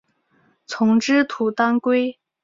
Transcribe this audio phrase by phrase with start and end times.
[0.65, 2.17] 丛枝土当归